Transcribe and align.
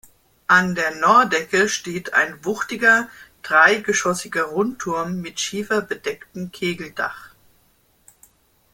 An 0.47 0.73
der 0.73 0.95
Nordecke 0.95 1.69
steht 1.69 2.11
ein 2.15 2.43
wuchtiger, 2.43 3.07
dreigeschossiger 3.43 4.45
Rundturm 4.45 5.21
mit 5.21 5.39
schiefergedecktem 5.39 6.51
Kegeldach. 6.51 7.35